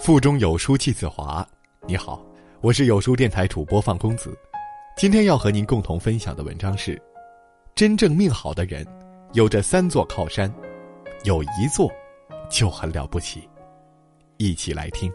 [0.00, 1.46] 腹中有书气自华。
[1.86, 2.24] 你好，
[2.62, 4.34] 我是有书电台主播范公子。
[4.96, 7.00] 今天要和您共同分享的文章是：
[7.74, 8.82] 真正命好的人，
[9.34, 10.50] 有着三座靠山，
[11.24, 11.86] 有一座
[12.48, 13.46] 就很了不起。
[14.38, 15.12] 一起来听。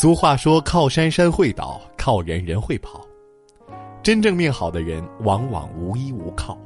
[0.00, 3.06] 俗话说：“靠山山会倒，靠人人会跑。”
[4.02, 6.56] 真正命好的人，往往无依无靠，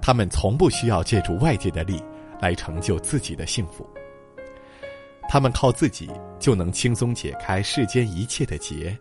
[0.00, 2.00] 他们从不需要借助外界的力。
[2.40, 3.88] 来成就自己的幸福，
[5.28, 8.96] 他们靠自己就能轻松解开世间一切的结，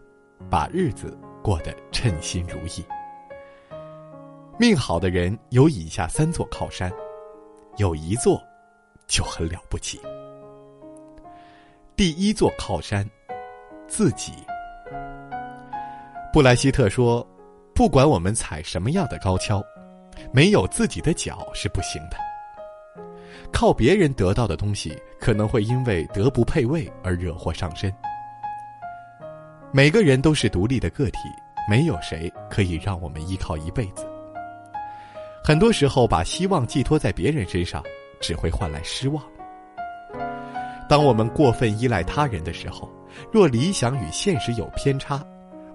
[0.49, 2.84] 把日子过得称心如意。
[4.59, 6.91] 命好的人有以下三座靠山，
[7.77, 8.41] 有一座
[9.07, 9.99] 就很了不起。
[11.95, 13.09] 第一座靠山，
[13.87, 14.34] 自己。
[16.31, 17.26] 布莱希特说
[17.73, 19.63] ：“不管我们踩什么样的高跷，
[20.31, 22.17] 没有自己的脚是不行的。”
[23.52, 27.93] 靠别人得到的东西，可能会因为德不配位而惹祸上身。
[29.71, 31.18] 每个人都是独立的个体，
[31.70, 34.07] 没有谁可以让我们依靠一辈子。
[35.43, 37.84] 很多时候，把希望寄托在别人身上，
[38.20, 39.24] 只会换来失望。
[40.87, 42.90] 当我们过分依赖他人的时候，
[43.31, 45.24] 若理想与现实有偏差，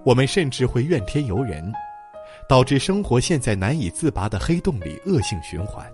[0.03, 1.71] 我们甚至会怨天尤人，
[2.49, 5.85] 导致生活陷在难以自拔的黑洞里，恶性循环。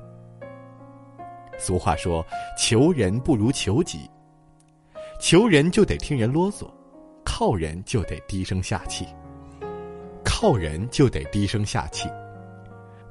[1.62, 2.26] 俗话说
[2.58, 4.10] ：“求人不如求己。”
[5.22, 6.68] 求人就得听人啰嗦，
[7.24, 9.06] 靠人就得低声下气。
[10.24, 12.10] 靠人就得低声下气，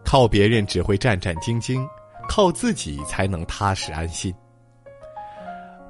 [0.05, 1.87] 靠别人只会战战兢兢，
[2.29, 4.35] 靠自己才能踏实安心。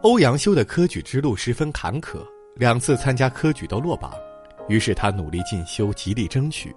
[0.02, 2.22] 欧阳修的科举之路十分坎坷，
[2.56, 4.12] 两次参加科举都落榜，
[4.68, 6.76] 于是他努力进修，极力争取，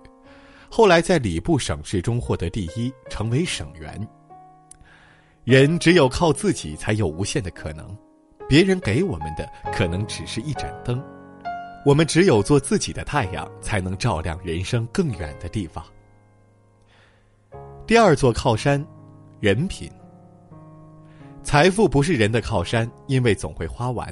[0.69, 4.07] 后来在礼部省试中获得第一，成为省员。
[5.43, 7.85] 人只有靠自己，才有无限的可能。
[8.47, 11.03] 别人给我们的可能只是一盏灯，
[11.85, 15.83] 我们只有做自己的太阳，才能照亮人生更远的地方。
[17.85, 18.85] 第二座靠山，
[19.41, 19.91] 人品。
[21.43, 24.07] 财富不是人的靠山，因为总会花完；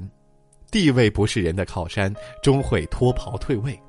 [0.70, 2.14] 地位不是人的靠山，
[2.44, 3.80] 终会脱袍退位。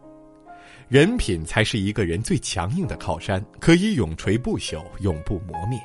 [0.87, 5.81] 人品才是一个人最强硬的靠山，可以永垂不朽，永不磨灭。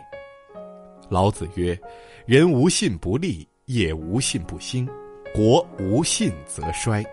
[1.09, 1.79] 老子曰
[2.25, 4.88] ：“人无信不立，业无信不兴，
[5.34, 7.06] 国无信则衰。”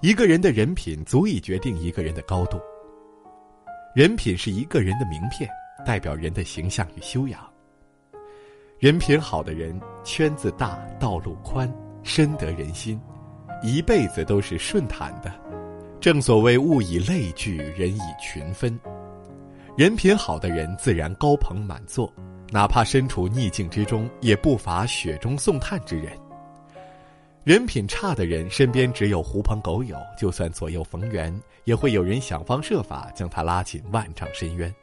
[0.00, 2.60] 一个人的人品足以决定一个人的高度。
[3.94, 5.48] 人品是一个人的名片，
[5.84, 7.40] 代表人的形象与修养。
[8.78, 11.72] 人品好的人，圈子大，道路宽，
[12.04, 13.00] 深得人心，
[13.62, 15.32] 一辈子都是顺坦的。
[16.00, 18.78] 正所谓“物以类聚，人以群分”。
[19.78, 22.12] 人品好的人，自然高朋满座。
[22.50, 26.18] 哪怕身处逆境之中，也不乏雪中送炭之人。
[27.44, 34.74] 人品差的人身边只有狐朋狗友，就算左右逢源，也会有人想方设法将他拉进万丈深渊。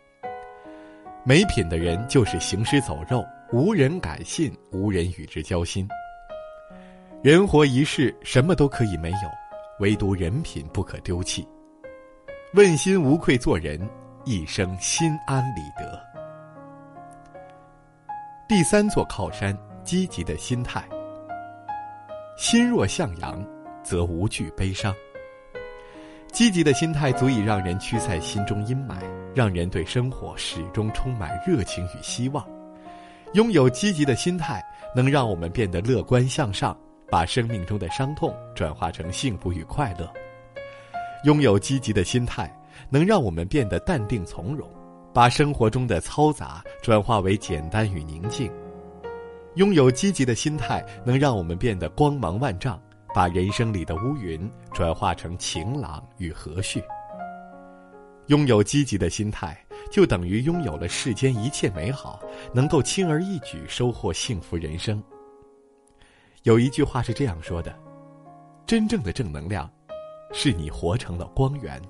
[1.25, 5.85] 没品的人就是行尸走肉，无人敢信，无人与之交心。
[7.22, 9.29] 人活一世，什么都可以没有，
[9.81, 11.45] 唯独人品不可丢弃。
[12.53, 13.77] 问心无愧做人，
[14.28, 16.03] 一生心安理得。
[18.47, 20.84] 第三座靠山，积极的心态。
[22.36, 23.46] 心若向阳，
[23.84, 24.91] 则无惧悲伤。
[26.31, 28.96] 积极的心态足以让人驱散心中阴霾，
[29.36, 32.44] 让人对生活始终充满热情与希望。
[33.34, 34.59] 拥有积极的心态，
[34.96, 36.75] 能让我们变得乐观向上，
[37.12, 40.12] 把生命中的伤痛转化成幸福与快乐。
[41.25, 42.52] 拥有积极的心态，
[42.90, 44.69] 能让我们变得淡定从容。
[45.13, 48.52] 把生活中的嘈杂转化为简单与宁静，
[49.53, 52.78] 拥有积极的心态，能让我们变得光芒万丈；
[53.13, 56.84] 把人生里的乌云转化成晴朗与和煦。
[58.28, 59.57] 拥有积极的心态，
[59.90, 62.19] 就等于拥有了世间一切美好，
[62.54, 65.01] 能够轻而易举收获幸福人生。
[66.44, 67.74] 有一句话是这样说的
[68.68, 69.71] ：“真正的正能量，
[70.33, 71.81] 是你活成了光源。”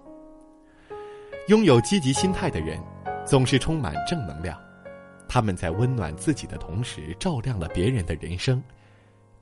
[1.47, 2.79] 拥有积极心态的人。
[3.25, 4.55] 总是充满正能量，
[5.27, 8.61] 他们在温暖自己的同时，照亮了别人的人生，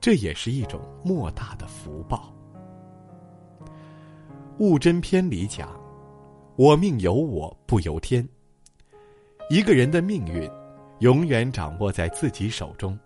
[0.00, 2.34] 这也是一种莫大的福报。
[4.56, 5.78] 物真篇里讲
[6.56, 8.26] ：“我命由我不由天。”
[9.50, 10.50] 一个人的命运，
[11.00, 12.98] 永远掌握在自己手中。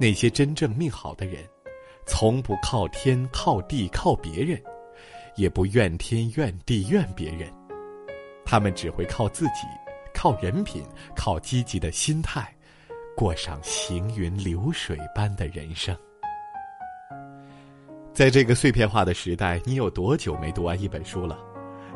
[0.00, 1.44] 那些真正命好的人，
[2.06, 4.58] 从不靠天、靠地、靠别人，
[5.36, 7.52] 也不怨天怨地怨别人。
[8.50, 9.66] 他们只会靠自己，
[10.14, 10.82] 靠人品，
[11.14, 12.50] 靠积极的心态，
[13.14, 15.94] 过上行云流水般的人生。
[18.14, 21.38] 在这个碎片化的时代，你有多久没读完一本书了？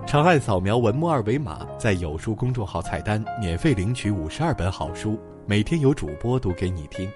[0.06, 7.10] 长按扫描文末二维码，在有书公众号菜单免费领取五十二本好书，每天有主播读给你听。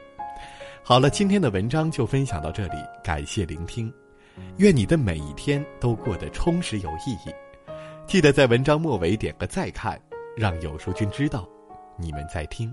[0.83, 3.93] 好了，今天的文章就分享到这里，感谢聆听。
[4.57, 7.35] 愿你的每一天都过得充实有意义。
[8.07, 10.01] 记得在文章末尾点个再看，
[10.37, 11.47] 让有书君知道
[11.99, 12.73] 你们在听。